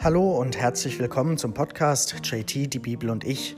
Hallo 0.00 0.30
und 0.38 0.56
herzlich 0.56 1.00
willkommen 1.00 1.38
zum 1.38 1.54
Podcast 1.54 2.14
JT, 2.22 2.72
die 2.72 2.78
Bibel 2.78 3.10
und 3.10 3.24
ich. 3.24 3.56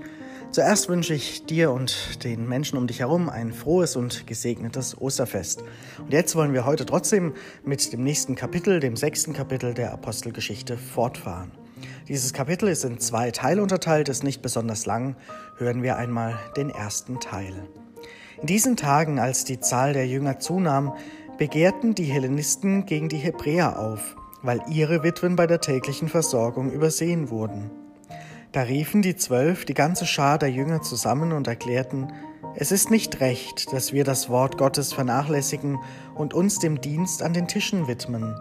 Zuerst 0.51 0.89
wünsche 0.89 1.13
ich 1.13 1.45
dir 1.45 1.71
und 1.71 2.25
den 2.25 2.49
Menschen 2.49 2.79
um 2.79 2.87
dich 2.87 3.01
herum 3.01 3.29
ein 3.29 3.53
frohes 3.53 3.95
und 3.95 4.27
gesegnetes 4.27 4.99
Osterfest. 4.99 5.63
Und 5.99 6.15
jetzt 6.15 6.35
wollen 6.37 6.55
wir 6.55 6.65
heute 6.65 6.87
trotzdem 6.87 7.35
mit 7.63 7.93
dem 7.93 8.03
nächsten 8.05 8.37
Kapitel, 8.37 8.81
dem 8.81 8.97
sechsten 8.97 9.35
Kapitel 9.35 9.75
der 9.75 9.93
Apostelgeschichte, 9.93 10.79
fortfahren. 10.79 11.51
Dieses 12.09 12.33
Kapitel 12.33 12.71
ist 12.71 12.87
in 12.87 12.99
zwei 12.99 13.31
Teile 13.33 13.61
unterteilt, 13.61 14.09
ist 14.09 14.25
nicht 14.25 14.41
besonders 14.41 14.87
lang. 14.87 15.17
Hören 15.59 15.83
wir 15.83 15.99
einmal 15.99 16.39
den 16.57 16.71
ersten 16.71 17.21
Teil. 17.21 17.53
In 18.41 18.47
diesen 18.47 18.79
Tagen, 18.79 19.19
als 19.19 19.45
die 19.45 19.61
Zahl 19.61 19.93
der 19.93 20.07
Jünger 20.07 20.39
zunahm, 20.39 20.95
begehrten 21.37 21.95
die 21.95 22.05
Hellenisten 22.05 22.87
gegen 22.87 23.11
die 23.11 23.19
Hebräer 23.19 23.79
auf 23.79 24.17
weil 24.43 24.61
ihre 24.69 25.03
Witwen 25.03 25.37
bei 25.37 25.47
der 25.47 25.61
täglichen 25.61 26.09
Versorgung 26.09 26.71
übersehen 26.71 27.31
wurden. 27.31 27.71
Da 28.53 28.63
riefen 28.63 29.03
die 29.03 29.17
Zwölf 29.17 29.65
die 29.65 29.75
ganze 29.75 30.07
Schar 30.07 30.39
der 30.39 30.51
Jünger 30.51 30.83
zusammen 30.83 31.33
und 31.33 31.47
erklärten, 31.47 32.13
es 32.57 32.73
ist 32.73 32.91
nicht 32.91 33.21
recht, 33.21 33.73
dass 33.73 33.93
wir 33.93 34.03
das 34.03 34.29
Wort 34.29 34.59
Gottes 34.59 34.93
vernachlässigen 34.93 35.79
und 36.17 36.35
uns 36.35 36.59
dem 36.59 36.81
Dienst 36.81 37.23
an 37.23 37.33
den 37.33 37.47
Tischen 37.47 37.87
widmen. 37.87 38.35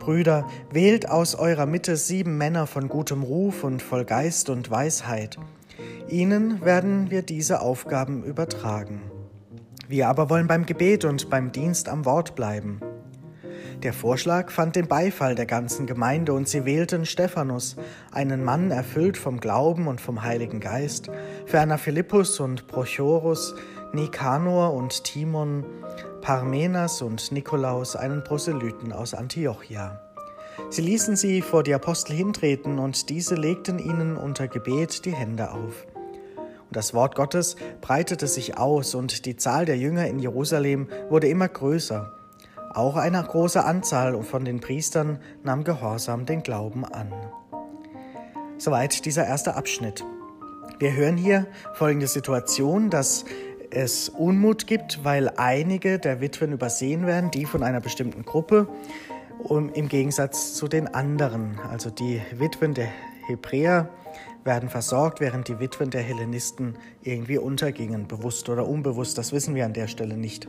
Brüder, 0.00 0.46
wählt 0.70 1.08
aus 1.08 1.36
eurer 1.36 1.66
Mitte 1.66 1.96
sieben 1.96 2.36
Männer 2.38 2.66
von 2.66 2.88
gutem 2.88 3.22
Ruf 3.22 3.62
und 3.62 3.82
voll 3.82 4.04
Geist 4.04 4.50
und 4.50 4.70
Weisheit. 4.70 5.38
Ihnen 6.08 6.64
werden 6.64 7.10
wir 7.10 7.22
diese 7.22 7.60
Aufgaben 7.60 8.24
übertragen. 8.24 9.00
Wir 9.88 10.08
aber 10.08 10.28
wollen 10.28 10.48
beim 10.48 10.66
Gebet 10.66 11.04
und 11.04 11.30
beim 11.30 11.52
Dienst 11.52 11.88
am 11.88 12.04
Wort 12.04 12.34
bleiben. 12.34 12.80
Der 13.82 13.92
Vorschlag 13.92 14.50
fand 14.50 14.74
den 14.74 14.88
Beifall 14.88 15.34
der 15.34 15.44
ganzen 15.44 15.86
Gemeinde 15.86 16.32
und 16.32 16.48
sie 16.48 16.64
wählten 16.64 17.04
Stephanus, 17.04 17.76
einen 18.10 18.42
Mann 18.42 18.70
erfüllt 18.70 19.18
vom 19.18 19.38
Glauben 19.38 19.86
und 19.86 20.00
vom 20.00 20.22
Heiligen 20.22 20.60
Geist, 20.60 21.10
ferner 21.44 21.76
Philippus 21.76 22.40
und 22.40 22.66
Prochorus, 22.68 23.54
Nikanor 23.92 24.72
und 24.72 25.04
Timon, 25.04 25.64
Parmenas 26.22 27.02
und 27.02 27.30
Nikolaus, 27.32 27.96
einen 27.96 28.24
Proselyten 28.24 28.92
aus 28.92 29.12
Antiochia. 29.12 30.00
Sie 30.70 30.82
ließen 30.82 31.14
sie 31.14 31.42
vor 31.42 31.62
die 31.62 31.74
Apostel 31.74 32.14
hintreten 32.14 32.78
und 32.78 33.10
diese 33.10 33.34
legten 33.34 33.78
ihnen 33.78 34.16
unter 34.16 34.48
Gebet 34.48 35.04
die 35.04 35.14
Hände 35.14 35.50
auf. 35.50 35.86
Und 36.36 36.74
das 36.74 36.94
Wort 36.94 37.14
Gottes 37.14 37.56
breitete 37.82 38.26
sich 38.26 38.56
aus 38.56 38.94
und 38.94 39.26
die 39.26 39.36
Zahl 39.36 39.66
der 39.66 39.76
Jünger 39.76 40.06
in 40.08 40.18
Jerusalem 40.18 40.88
wurde 41.10 41.28
immer 41.28 41.48
größer. 41.48 42.15
Auch 42.76 42.96
eine 42.96 43.22
große 43.22 43.64
Anzahl 43.64 44.22
von 44.22 44.44
den 44.44 44.60
Priestern 44.60 45.18
nahm 45.42 45.64
gehorsam 45.64 46.26
den 46.26 46.42
Glauben 46.42 46.84
an. 46.84 47.10
Soweit 48.58 49.06
dieser 49.06 49.26
erste 49.26 49.54
Abschnitt. 49.54 50.04
Wir 50.78 50.92
hören 50.92 51.16
hier 51.16 51.46
folgende 51.72 52.06
Situation, 52.06 52.90
dass 52.90 53.24
es 53.70 54.10
Unmut 54.10 54.66
gibt, 54.66 55.04
weil 55.04 55.30
einige 55.38 55.98
der 55.98 56.20
Witwen 56.20 56.52
übersehen 56.52 57.06
werden, 57.06 57.30
die 57.30 57.46
von 57.46 57.62
einer 57.62 57.80
bestimmten 57.80 58.26
Gruppe, 58.26 58.68
im 59.48 59.88
Gegensatz 59.88 60.52
zu 60.52 60.68
den 60.68 60.86
anderen. 60.86 61.58
Also 61.70 61.88
die 61.88 62.20
Witwen 62.32 62.74
der 62.74 62.88
Hebräer 63.26 63.88
werden 64.44 64.68
versorgt, 64.68 65.20
während 65.20 65.48
die 65.48 65.58
Witwen 65.60 65.88
der 65.88 66.02
Hellenisten 66.02 66.76
irgendwie 67.02 67.38
untergingen, 67.38 68.06
bewusst 68.06 68.50
oder 68.50 68.68
unbewusst, 68.68 69.16
das 69.16 69.32
wissen 69.32 69.54
wir 69.54 69.64
an 69.64 69.72
der 69.72 69.88
Stelle 69.88 70.18
nicht. 70.18 70.46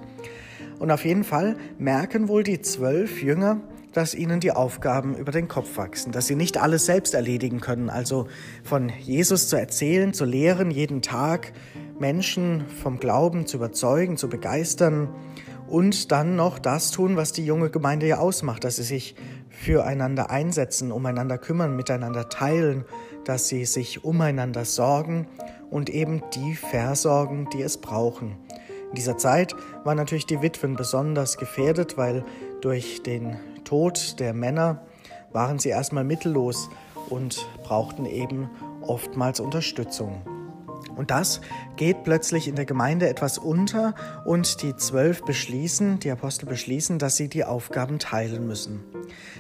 Und 0.80 0.92
auf 0.92 1.06
jeden 1.06 1.24
Fall 1.24 1.58
merken 1.78 2.28
wohl 2.28 2.44
die 2.44 2.62
zwölf 2.62 3.22
Jünger, 3.22 3.62
dass 3.94 4.14
ihnen 4.14 4.40
die 4.40 4.52
Aufgaben 4.52 5.16
über 5.16 5.32
den 5.32 5.48
Kopf 5.48 5.78
wachsen, 5.78 6.12
dass 6.12 6.28
sie 6.28 6.36
nicht 6.36 6.58
alles 6.58 6.86
selbst 6.86 7.16
erledigen 7.16 7.62
können. 7.62 7.90
Also 7.90 8.28
von 8.64 8.90
Jesus 8.90 9.48
zu 9.48 9.56
erzählen, 9.56 10.14
zu 10.14 10.24
lehren, 10.24 10.70
jeden 10.70 11.02
Tag 11.02 11.54
Menschen 12.00 12.66
vom 12.84 13.00
Glauben 13.00 13.48
zu 13.48 13.58
überzeugen, 13.58 14.18
zu 14.18 14.30
begeistern 14.30 15.10
und 15.68 16.12
dann 16.12 16.36
noch 16.36 16.60
das 16.60 16.92
tun, 16.92 17.18
was 17.18 17.32
die 17.32 17.46
junge 17.46 17.70
Gemeinde 17.70 18.08
ja 18.08 18.20
ausmacht, 18.20 18.64
dass 18.64 18.76
sie 18.76 18.84
sich 18.84 19.16
füreinander 19.50 20.30
einsetzen, 20.30 20.92
umeinander 20.92 21.38
kümmern, 21.38 21.76
miteinander 21.76 22.30
teilen, 22.30 22.86
dass 23.26 23.48
sie 23.48 23.66
sich 23.66 24.04
umeinander 24.04 24.64
sorgen 24.64 25.28
und 25.70 25.90
eben 25.90 26.22
die 26.36 26.56
versorgen, 26.56 27.50
die 27.52 27.62
es 27.62 27.78
brauchen. 27.78 28.38
In 28.90 28.96
dieser 28.96 29.18
Zeit 29.18 29.54
waren 29.84 29.98
natürlich 29.98 30.26
die 30.26 30.42
Witwen 30.42 30.76
besonders 30.76 31.38
gefährdet, 31.38 31.98
weil 31.98 32.24
durch 32.62 33.04
den 33.04 33.38
Tod 33.64 34.20
der 34.20 34.34
Männer 34.34 34.82
waren 35.32 35.60
sie 35.60 35.70
erstmal 35.70 36.04
mittellos 36.04 36.70
und 37.10 37.46
brauchten 37.64 38.06
eben 38.06 38.50
oftmals 38.82 39.40
Unterstützung. 39.40 40.37
Und 40.98 41.12
das 41.12 41.42
geht 41.76 42.04
plötzlich 42.04 42.48
in 42.48 42.56
der 42.56 42.66
Gemeinde 42.66 43.08
etwas 43.08 43.38
unter 43.38 43.94
und 44.26 44.62
die 44.64 44.76
zwölf 44.76 45.24
beschließen, 45.24 46.00
die 46.00 46.12
Apostel 46.12 46.48
beschließen, 46.48 47.00
dass 47.00 47.16
sie 47.16 47.30
die 47.30 47.46
Aufgaben 47.46 48.00
teilen 48.00 48.48
müssen. 48.48 48.84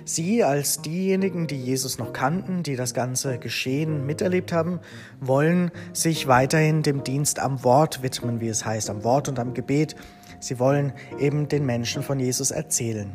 Sie 0.05 0.43
als 0.43 0.81
diejenigen, 0.81 1.47
die 1.47 1.61
Jesus 1.61 1.97
noch 1.97 2.13
kannten, 2.13 2.63
die 2.63 2.75
das 2.75 2.93
ganze 2.93 3.39
Geschehen 3.39 4.05
miterlebt 4.05 4.53
haben, 4.53 4.79
wollen 5.19 5.71
sich 5.93 6.27
weiterhin 6.27 6.83
dem 6.83 7.03
Dienst 7.03 7.39
am 7.39 7.63
Wort 7.63 8.03
widmen, 8.03 8.39
wie 8.39 8.47
es 8.47 8.65
heißt, 8.65 8.89
am 8.89 9.03
Wort 9.03 9.27
und 9.27 9.39
am 9.39 9.53
Gebet. 9.53 9.95
Sie 10.39 10.59
wollen 10.59 10.93
eben 11.19 11.47
den 11.47 11.65
Menschen 11.65 12.03
von 12.03 12.19
Jesus 12.19 12.51
erzählen. 12.51 13.11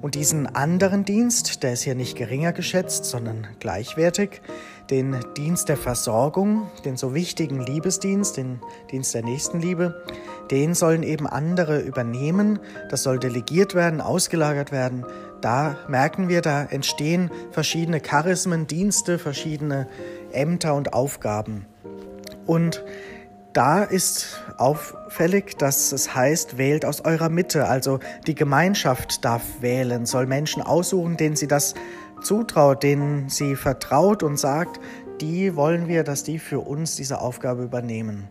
Und 0.00 0.14
diesen 0.14 0.46
anderen 0.46 1.04
Dienst, 1.04 1.62
der 1.62 1.74
ist 1.74 1.82
hier 1.82 1.94
nicht 1.94 2.16
geringer 2.16 2.52
geschätzt, 2.52 3.04
sondern 3.04 3.46
gleichwertig, 3.60 4.40
den 4.90 5.16
Dienst 5.36 5.68
der 5.68 5.76
Versorgung, 5.76 6.70
den 6.84 6.96
so 6.96 7.14
wichtigen 7.14 7.60
Liebesdienst, 7.60 8.36
den 8.36 8.60
Dienst 8.90 9.14
der 9.14 9.22
Nächstenliebe, 9.22 10.02
den 10.50 10.74
sollen 10.74 11.02
eben 11.02 11.26
andere 11.26 11.80
übernehmen. 11.80 12.58
Das 12.90 13.02
soll 13.02 13.18
delegiert 13.18 13.74
werden, 13.74 14.00
ausgelagert 14.00 14.72
werden. 14.72 15.04
Da 15.40 15.78
merken 15.88 16.28
wir, 16.28 16.40
da 16.40 16.64
entstehen 16.64 17.30
verschiedene 17.50 18.00
Charismen, 18.00 18.66
Dienste, 18.66 19.18
verschiedene 19.18 19.88
Ämter 20.32 20.74
und 20.74 20.92
Aufgaben. 20.92 21.66
Und 22.46 22.84
da 23.52 23.82
ist 23.82 24.42
auffällig, 24.56 25.58
dass 25.58 25.92
es 25.92 26.14
heißt, 26.14 26.58
wählt 26.58 26.84
aus 26.84 27.02
eurer 27.04 27.28
Mitte. 27.28 27.66
Also 27.66 27.98
die 28.26 28.34
Gemeinschaft 28.34 29.24
darf 29.24 29.42
wählen, 29.60 30.06
soll 30.06 30.26
Menschen 30.26 30.62
aussuchen, 30.62 31.16
denen 31.16 31.36
sie 31.36 31.48
das 31.48 31.74
zutraut, 32.22 32.82
denen 32.82 33.28
sie 33.28 33.56
vertraut 33.56 34.22
und 34.22 34.38
sagt, 34.38 34.80
die 35.20 35.56
wollen 35.56 35.88
wir, 35.88 36.04
dass 36.04 36.24
die 36.24 36.38
für 36.38 36.60
uns 36.60 36.96
diese 36.96 37.20
Aufgabe 37.20 37.62
übernehmen. 37.62 38.28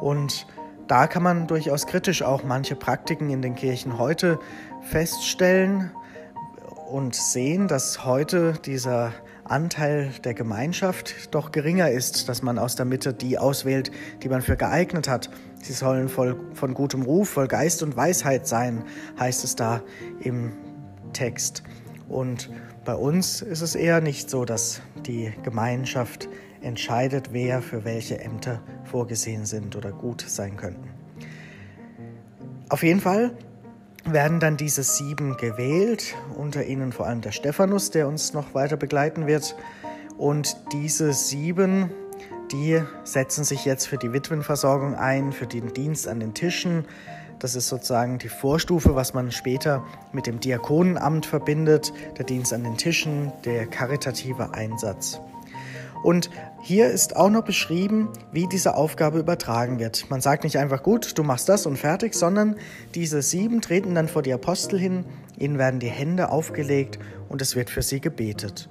Und 0.00 0.46
da 0.86 1.06
kann 1.06 1.22
man 1.22 1.46
durchaus 1.46 1.86
kritisch 1.86 2.22
auch 2.22 2.44
manche 2.44 2.74
Praktiken 2.74 3.30
in 3.30 3.42
den 3.42 3.54
Kirchen 3.54 3.98
heute 3.98 4.38
feststellen 4.82 5.90
und 6.90 7.14
sehen, 7.14 7.68
dass 7.68 8.04
heute 8.04 8.54
dieser 8.64 9.12
Anteil 9.48 10.10
der 10.24 10.34
Gemeinschaft 10.34 11.34
doch 11.34 11.52
geringer 11.52 11.90
ist, 11.90 12.28
dass 12.28 12.42
man 12.42 12.58
aus 12.58 12.76
der 12.76 12.84
Mitte 12.84 13.14
die 13.14 13.38
auswählt, 13.38 13.90
die 14.22 14.28
man 14.28 14.42
für 14.42 14.56
geeignet 14.56 15.08
hat. 15.08 15.30
Sie 15.62 15.72
sollen 15.72 16.08
voll 16.08 16.38
von 16.54 16.74
gutem 16.74 17.02
Ruf, 17.02 17.30
voll 17.30 17.48
Geist 17.48 17.82
und 17.82 17.96
Weisheit 17.96 18.46
sein, 18.46 18.84
heißt 19.18 19.44
es 19.44 19.56
da 19.56 19.82
im 20.20 20.52
Text. 21.12 21.62
Und 22.08 22.50
bei 22.84 22.94
uns 22.94 23.42
ist 23.42 23.60
es 23.60 23.74
eher 23.74 24.00
nicht 24.00 24.30
so, 24.30 24.44
dass 24.44 24.80
die 25.06 25.32
Gemeinschaft 25.42 26.28
entscheidet, 26.60 27.32
wer 27.32 27.62
für 27.62 27.84
welche 27.84 28.20
Ämter 28.20 28.60
vorgesehen 28.84 29.46
sind 29.46 29.76
oder 29.76 29.92
gut 29.92 30.24
sein 30.26 30.56
könnten. 30.56 30.88
Auf 32.68 32.82
jeden 32.82 33.00
Fall 33.00 33.32
werden 34.12 34.40
dann 34.40 34.56
diese 34.56 34.82
sieben 34.82 35.36
gewählt, 35.36 36.14
unter 36.36 36.64
ihnen 36.64 36.92
vor 36.92 37.06
allem 37.06 37.20
der 37.20 37.32
Stephanus, 37.32 37.90
der 37.90 38.08
uns 38.08 38.32
noch 38.32 38.54
weiter 38.54 38.76
begleiten 38.76 39.26
wird. 39.26 39.56
Und 40.16 40.56
diese 40.72 41.12
sieben, 41.12 41.90
die 42.52 42.82
setzen 43.04 43.44
sich 43.44 43.64
jetzt 43.64 43.86
für 43.86 43.98
die 43.98 44.12
Witwenversorgung 44.12 44.94
ein, 44.94 45.32
für 45.32 45.46
den 45.46 45.72
Dienst 45.72 46.08
an 46.08 46.20
den 46.20 46.34
Tischen. 46.34 46.86
Das 47.38 47.54
ist 47.54 47.68
sozusagen 47.68 48.18
die 48.18 48.28
Vorstufe, 48.28 48.96
was 48.96 49.14
man 49.14 49.30
später 49.30 49.84
mit 50.12 50.26
dem 50.26 50.40
Diakonenamt 50.40 51.24
verbindet, 51.24 51.92
der 52.16 52.24
Dienst 52.24 52.52
an 52.52 52.64
den 52.64 52.76
Tischen, 52.76 53.32
der 53.44 53.66
karitative 53.66 54.54
Einsatz. 54.54 55.20
Und 56.02 56.30
hier 56.60 56.88
ist 56.90 57.16
auch 57.16 57.30
noch 57.30 57.44
beschrieben, 57.44 58.08
wie 58.32 58.46
diese 58.46 58.74
Aufgabe 58.74 59.18
übertragen 59.18 59.78
wird. 59.78 60.10
Man 60.10 60.20
sagt 60.20 60.44
nicht 60.44 60.58
einfach, 60.58 60.82
gut, 60.82 61.16
du 61.18 61.22
machst 61.22 61.48
das 61.48 61.66
und 61.66 61.76
fertig, 61.76 62.14
sondern 62.14 62.56
diese 62.94 63.22
sieben 63.22 63.60
treten 63.60 63.94
dann 63.94 64.08
vor 64.08 64.22
die 64.22 64.32
Apostel 64.32 64.78
hin, 64.78 65.04
ihnen 65.38 65.58
werden 65.58 65.80
die 65.80 65.88
Hände 65.88 66.30
aufgelegt 66.30 66.98
und 67.28 67.42
es 67.42 67.56
wird 67.56 67.70
für 67.70 67.82
sie 67.82 68.00
gebetet. 68.00 68.68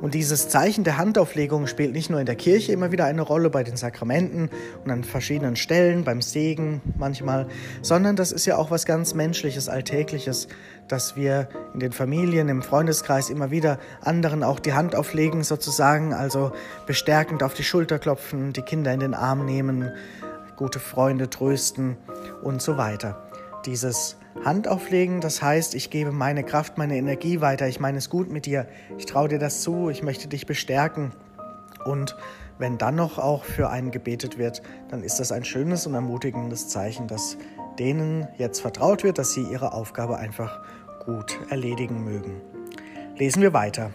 Und 0.00 0.14
dieses 0.14 0.48
Zeichen 0.48 0.84
der 0.84 0.96
Handauflegung 0.96 1.66
spielt 1.66 1.92
nicht 1.92 2.08
nur 2.08 2.20
in 2.20 2.26
der 2.26 2.36
Kirche 2.36 2.72
immer 2.72 2.92
wieder 2.92 3.04
eine 3.04 3.22
Rolle 3.22 3.50
bei 3.50 3.64
den 3.64 3.76
Sakramenten 3.76 4.48
und 4.84 4.90
an 4.90 5.02
verschiedenen 5.02 5.56
Stellen, 5.56 6.04
beim 6.04 6.22
Segen 6.22 6.80
manchmal, 6.96 7.48
sondern 7.82 8.14
das 8.14 8.30
ist 8.30 8.46
ja 8.46 8.56
auch 8.56 8.70
was 8.70 8.86
ganz 8.86 9.14
Menschliches, 9.14 9.68
Alltägliches, 9.68 10.46
dass 10.86 11.16
wir 11.16 11.48
in 11.74 11.80
den 11.80 11.92
Familien, 11.92 12.48
im 12.48 12.62
Freundeskreis 12.62 13.28
immer 13.28 13.50
wieder 13.50 13.78
anderen 14.00 14.44
auch 14.44 14.60
die 14.60 14.72
Hand 14.72 14.94
auflegen 14.94 15.42
sozusagen, 15.42 16.14
also 16.14 16.52
bestärkend 16.86 17.42
auf 17.42 17.54
die 17.54 17.64
Schulter 17.64 17.98
klopfen, 17.98 18.52
die 18.52 18.62
Kinder 18.62 18.92
in 18.92 19.00
den 19.00 19.14
Arm 19.14 19.44
nehmen, 19.44 19.90
gute 20.56 20.78
Freunde 20.78 21.28
trösten 21.28 21.96
und 22.42 22.62
so 22.62 22.76
weiter. 22.76 23.27
Dieses 23.66 24.16
Handauflegen, 24.44 25.20
das 25.20 25.42
heißt, 25.42 25.74
ich 25.74 25.90
gebe 25.90 26.12
meine 26.12 26.44
Kraft, 26.44 26.78
meine 26.78 26.96
Energie 26.96 27.40
weiter, 27.40 27.66
ich 27.66 27.80
meine 27.80 27.98
es 27.98 28.08
gut 28.08 28.30
mit 28.30 28.46
dir, 28.46 28.68
ich 28.96 29.06
traue 29.06 29.28
dir 29.28 29.38
das 29.38 29.62
zu, 29.62 29.90
ich 29.90 30.02
möchte 30.02 30.28
dich 30.28 30.46
bestärken. 30.46 31.12
Und 31.84 32.16
wenn 32.58 32.78
dann 32.78 32.94
noch 32.94 33.18
auch 33.18 33.44
für 33.44 33.70
einen 33.70 33.90
gebetet 33.90 34.38
wird, 34.38 34.62
dann 34.88 35.02
ist 35.02 35.20
das 35.20 35.32
ein 35.32 35.44
schönes 35.44 35.86
und 35.86 35.94
ermutigendes 35.94 36.68
Zeichen, 36.68 37.08
dass 37.08 37.36
denen 37.78 38.26
jetzt 38.36 38.60
vertraut 38.60 39.04
wird, 39.04 39.18
dass 39.18 39.32
sie 39.32 39.42
ihre 39.42 39.72
Aufgabe 39.72 40.18
einfach 40.18 40.60
gut 41.04 41.38
erledigen 41.50 42.04
mögen. 42.04 42.40
Lesen 43.16 43.42
wir 43.42 43.52
weiter. 43.52 43.90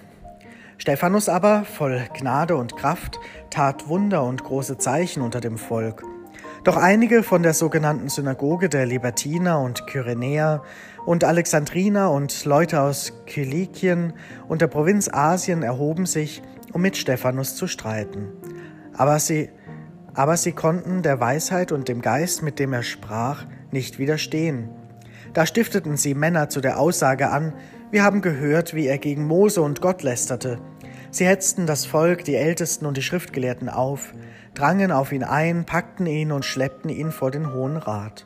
Stephanus 0.78 1.30
aber, 1.30 1.64
voll 1.64 2.02
Gnade 2.14 2.58
und 2.58 2.76
Kraft, 2.76 3.20
tat 3.50 3.88
Wunder 3.88 4.24
und 4.24 4.44
große 4.44 4.78
Zeichen 4.78 5.22
unter 5.22 5.40
dem 5.40 5.58
Volk 5.58 6.04
doch 6.64 6.78
einige 6.78 7.24
von 7.24 7.44
der 7.44 7.54
sogenannten 7.54 8.08
Synagoge 8.08 8.70
der 8.70 8.86
Libertiner 8.86 9.60
und 9.60 9.86
Kyrenäer 9.86 10.64
und 11.06 11.26
Alexandriner 11.26 12.12
und 12.12 12.46
Leute 12.46 12.82
aus 12.82 13.14
Kilikien 13.26 14.14
und 14.48 14.62
der 14.62 14.68
Provinz 14.68 15.10
Asien 15.12 15.62
erhoben 15.62 16.06
sich, 16.06 16.42
um 16.72 16.82
mit 16.82 16.96
Stephanus 16.96 17.56
zu 17.56 17.68
streiten. 17.68 18.30
Aber 18.94 19.20
sie, 19.20 19.50
aber 20.14 20.38
sie 20.38 20.54
konnten 20.54 21.02
der 21.02 21.20
Weisheit 21.20 21.74
und 21.74 21.90
dem 21.90 22.02
Geist, 22.02 22.44
mit 22.44 22.60
dem 22.60 22.72
er 22.72 22.84
sprach, 22.84 23.46
nicht 23.72 24.00
widerstehen. 24.00 24.70
Da 25.34 25.46
stifteten 25.46 25.98
sie 25.98 26.14
Männer 26.14 26.48
zu 26.48 26.62
der 26.62 26.80
Aussage 26.80 27.30
an, 27.30 27.54
wir 27.92 28.04
haben 28.04 28.22
gehört, 28.22 28.74
wie 28.74 28.88
er 28.88 28.98
gegen 28.98 29.28
Mose 29.28 29.62
und 29.62 29.82
Gott 29.82 30.02
lästerte. 30.02 30.60
Sie 31.12 31.28
hetzten 31.28 31.68
das 31.68 31.86
Volk, 31.86 32.24
die 32.24 32.36
Ältesten 32.36 32.86
und 32.86 32.98
die 32.98 33.04
Schriftgelehrten 33.04 33.70
auf, 33.70 34.14
drangen 34.54 34.92
auf 34.92 35.12
ihn 35.12 35.24
ein, 35.24 35.66
packten 35.66 36.06
ihn 36.06 36.32
und 36.32 36.46
schleppten 36.46 36.90
ihn 36.90 37.12
vor 37.12 37.32
den 37.32 37.54
Hohen 37.54 37.78
Rat. 37.78 38.26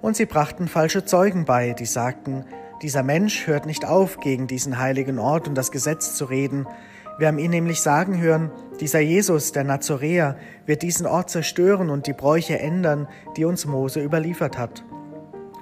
Und 0.00 0.16
sie 0.16 0.26
brachten 0.26 0.68
falsche 0.68 1.04
Zeugen 1.04 1.44
bei, 1.44 1.72
die 1.72 1.86
sagten, 1.86 2.44
dieser 2.82 3.02
Mensch 3.02 3.46
hört 3.46 3.66
nicht 3.66 3.84
auf, 3.84 4.20
gegen 4.20 4.46
diesen 4.46 4.78
heiligen 4.78 5.18
Ort 5.18 5.48
und 5.48 5.56
das 5.56 5.72
Gesetz 5.72 6.14
zu 6.14 6.26
reden. 6.26 6.66
Wir 7.18 7.26
haben 7.26 7.38
ihn 7.38 7.50
nämlich 7.50 7.80
sagen 7.80 8.20
hören, 8.20 8.52
dieser 8.80 9.00
Jesus, 9.00 9.50
der 9.50 9.64
Nazoräer, 9.64 10.36
wird 10.66 10.82
diesen 10.82 11.06
Ort 11.06 11.30
zerstören 11.30 11.90
und 11.90 12.06
die 12.06 12.12
Bräuche 12.12 12.60
ändern, 12.60 13.08
die 13.36 13.44
uns 13.44 13.66
Mose 13.66 14.00
überliefert 14.00 14.56
hat. 14.56 14.84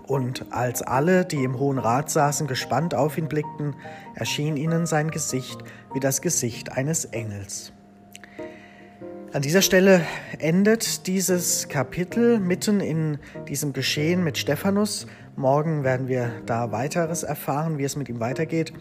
Und 0.06 0.52
als 0.52 0.82
alle, 0.82 1.24
die 1.24 1.42
im 1.42 1.58
Hohen 1.58 1.78
Rat 1.78 2.10
saßen, 2.10 2.46
gespannt 2.46 2.94
auf 2.94 3.16
ihn 3.16 3.28
blickten, 3.28 3.74
erschien 4.14 4.56
ihnen 4.56 4.86
sein 4.86 5.10
Gesicht 5.10 5.58
wie 5.94 6.00
das 6.00 6.20
Gesicht 6.20 6.72
eines 6.72 7.06
Engels. 7.06 7.72
An 9.36 9.42
dieser 9.42 9.60
Stelle 9.60 10.00
endet 10.38 11.06
dieses 11.06 11.68
Kapitel 11.68 12.40
mitten 12.40 12.80
in 12.80 13.18
diesem 13.46 13.74
Geschehen 13.74 14.24
mit 14.24 14.38
Stephanus. 14.38 15.06
Morgen 15.36 15.84
werden 15.84 16.08
wir 16.08 16.30
da 16.46 16.72
weiteres 16.72 17.22
erfahren, 17.22 17.76
wie 17.76 17.84
es 17.84 17.96
mit 17.96 18.08
ihm 18.08 18.18
weitergeht. 18.18 18.72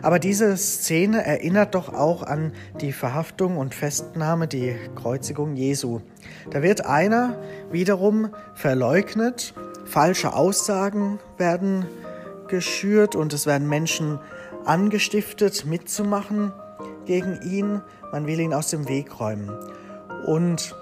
Aber 0.00 0.18
diese 0.18 0.56
Szene 0.56 1.26
erinnert 1.26 1.74
doch 1.74 1.92
auch 1.92 2.22
an 2.22 2.52
die 2.80 2.92
Verhaftung 2.92 3.58
und 3.58 3.74
Festnahme, 3.74 4.48
die 4.48 4.76
Kreuzigung 4.96 5.56
Jesu. 5.56 6.00
Da 6.48 6.62
wird 6.62 6.86
einer 6.86 7.36
wiederum 7.70 8.30
verleugnet, 8.54 9.52
falsche 9.84 10.32
Aussagen 10.32 11.18
werden 11.36 11.84
geschürt 12.48 13.14
und 13.14 13.34
es 13.34 13.44
werden 13.44 13.68
Menschen 13.68 14.18
angestiftet, 14.64 15.66
mitzumachen 15.66 16.54
gegen 17.04 17.42
ihn. 17.42 17.82
Man 18.10 18.26
will 18.26 18.40
ihn 18.40 18.54
aus 18.54 18.70
dem 18.70 18.88
Weg 18.88 19.20
räumen. 19.20 19.50
Und 20.28 20.76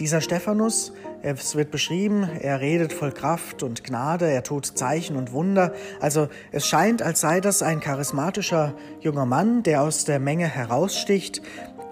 dieser 0.00 0.20
Stephanus, 0.20 0.92
es 1.22 1.54
wird 1.54 1.70
beschrieben, 1.70 2.28
er 2.40 2.60
redet 2.60 2.92
voll 2.92 3.12
Kraft 3.12 3.62
und 3.62 3.84
Gnade, 3.84 4.28
er 4.28 4.42
tut 4.42 4.66
Zeichen 4.66 5.14
und 5.14 5.30
Wunder. 5.30 5.72
Also 6.00 6.26
es 6.50 6.66
scheint, 6.66 7.00
als 7.00 7.20
sei 7.20 7.40
das 7.40 7.62
ein 7.62 7.78
charismatischer 7.78 8.74
junger 8.98 9.26
Mann, 9.26 9.62
der 9.62 9.82
aus 9.82 10.04
der 10.06 10.18
Menge 10.18 10.48
heraussticht, 10.48 11.40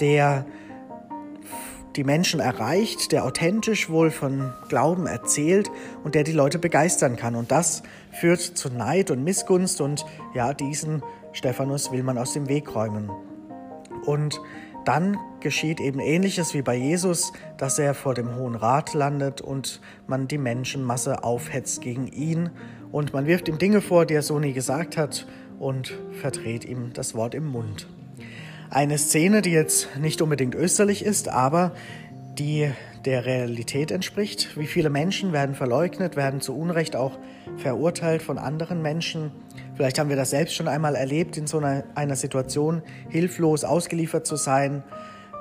der 0.00 0.44
die 1.94 2.02
Menschen 2.02 2.40
erreicht, 2.40 3.12
der 3.12 3.26
authentisch 3.26 3.88
wohl 3.88 4.10
von 4.10 4.52
Glauben 4.68 5.06
erzählt 5.06 5.70
und 6.02 6.16
der 6.16 6.24
die 6.24 6.32
Leute 6.32 6.58
begeistern 6.58 7.14
kann. 7.14 7.36
Und 7.36 7.52
das 7.52 7.84
führt 8.10 8.40
zu 8.40 8.70
Neid 8.70 9.12
und 9.12 9.22
Missgunst 9.22 9.80
und 9.80 10.04
ja, 10.34 10.52
diesen 10.52 11.04
Stephanus 11.30 11.92
will 11.92 12.02
man 12.02 12.18
aus 12.18 12.32
dem 12.32 12.48
Weg 12.48 12.74
räumen. 12.74 13.08
Und 14.04 14.40
dann 14.84 15.18
geschieht 15.40 15.80
eben 15.80 16.00
ähnliches 16.00 16.54
wie 16.54 16.62
bei 16.62 16.74
Jesus, 16.74 17.32
dass 17.56 17.78
er 17.78 17.94
vor 17.94 18.14
dem 18.14 18.34
Hohen 18.36 18.54
Rat 18.54 18.94
landet 18.94 19.40
und 19.40 19.80
man 20.06 20.28
die 20.28 20.38
Menschenmasse 20.38 21.24
aufhetzt 21.24 21.80
gegen 21.80 22.06
ihn 22.06 22.50
und 22.90 23.12
man 23.12 23.26
wirft 23.26 23.48
ihm 23.48 23.58
Dinge 23.58 23.80
vor, 23.80 24.06
die 24.06 24.14
er 24.14 24.22
so 24.22 24.38
nie 24.38 24.52
gesagt 24.52 24.96
hat 24.96 25.26
und 25.58 25.94
verdreht 26.20 26.64
ihm 26.64 26.92
das 26.92 27.14
Wort 27.14 27.34
im 27.34 27.46
Mund. 27.46 27.86
Eine 28.70 28.98
Szene, 28.98 29.42
die 29.42 29.50
jetzt 29.50 29.96
nicht 29.98 30.22
unbedingt 30.22 30.54
österlich 30.54 31.04
ist, 31.04 31.28
aber 31.28 31.72
die 32.38 32.70
der 33.04 33.26
Realität 33.26 33.90
entspricht. 33.90 34.56
Wie 34.56 34.66
viele 34.66 34.90
Menschen 34.90 35.32
werden 35.32 35.54
verleugnet, 35.54 36.16
werden 36.16 36.40
zu 36.40 36.56
Unrecht 36.56 36.96
auch 36.96 37.18
verurteilt 37.56 38.22
von 38.22 38.38
anderen 38.38 38.82
Menschen. 38.82 39.32
Vielleicht 39.74 39.98
haben 39.98 40.08
wir 40.08 40.16
das 40.16 40.30
selbst 40.30 40.54
schon 40.54 40.68
einmal 40.68 40.94
erlebt, 40.94 41.36
in 41.36 41.46
so 41.46 41.58
einer, 41.58 41.84
einer 41.94 42.16
Situation 42.16 42.82
hilflos 43.08 43.64
ausgeliefert 43.64 44.26
zu 44.26 44.36
sein, 44.36 44.82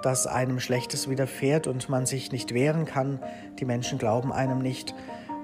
dass 0.04 0.28
einem 0.28 0.60
Schlechtes 0.60 1.10
widerfährt 1.10 1.68
und 1.68 1.90
man 1.90 2.06
sich 2.06 2.32
nicht 2.32 2.54
wehren 2.54 2.86
kann. 2.86 3.20
Die 3.60 3.66
Menschen 3.66 3.98
glauben 3.98 4.32
einem 4.32 4.60
nicht. 4.60 4.96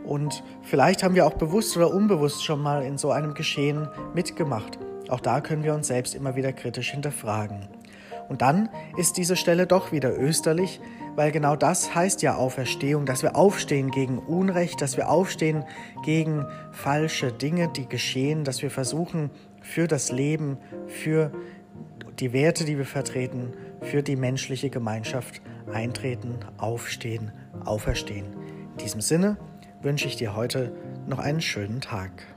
Und 0.03 0.43
vielleicht 0.61 1.03
haben 1.03 1.15
wir 1.15 1.27
auch 1.27 1.33
bewusst 1.33 1.75
oder 1.75 1.93
unbewusst 1.93 2.43
schon 2.43 2.61
mal 2.61 2.83
in 2.83 2.97
so 2.97 3.11
einem 3.11 3.33
Geschehen 3.33 3.87
mitgemacht. 4.13 4.79
Auch 5.09 5.19
da 5.19 5.41
können 5.41 5.63
wir 5.63 5.73
uns 5.73 5.87
selbst 5.87 6.15
immer 6.15 6.35
wieder 6.35 6.53
kritisch 6.53 6.91
hinterfragen. 6.91 7.67
Und 8.29 8.41
dann 8.41 8.69
ist 8.97 9.17
diese 9.17 9.35
Stelle 9.35 9.67
doch 9.67 9.91
wieder 9.91 10.17
österlich, 10.17 10.79
weil 11.15 11.31
genau 11.31 11.55
das 11.55 11.95
heißt 11.95 12.21
ja 12.21 12.35
Auferstehung, 12.35 13.05
dass 13.05 13.23
wir 13.23 13.35
aufstehen 13.35 13.89
gegen 13.89 14.19
Unrecht, 14.19 14.81
dass 14.81 14.97
wir 14.97 15.09
aufstehen 15.09 15.65
gegen 16.03 16.45
falsche 16.71 17.31
Dinge, 17.31 17.69
die 17.69 17.87
geschehen, 17.87 18.43
dass 18.43 18.61
wir 18.61 18.69
versuchen 18.69 19.31
für 19.61 19.87
das 19.87 20.11
Leben, 20.11 20.57
für 20.87 21.31
die 22.19 22.33
Werte, 22.33 22.65
die 22.65 22.77
wir 22.77 22.85
vertreten, 22.85 23.53
für 23.81 24.03
die 24.03 24.15
menschliche 24.15 24.69
Gemeinschaft 24.69 25.41
eintreten, 25.71 26.39
aufstehen, 26.57 27.31
auferstehen. 27.65 28.25
In 28.73 28.77
diesem 28.83 29.01
Sinne 29.01 29.37
wünsche 29.81 30.07
ich 30.07 30.15
dir 30.15 30.35
heute 30.35 30.75
noch 31.07 31.19
einen 31.19 31.41
schönen 31.41 31.81
Tag. 31.81 32.36